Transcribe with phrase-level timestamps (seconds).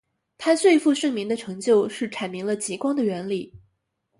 [0.39, 3.53] 他最负盛名的成就是阐明了极光的原理。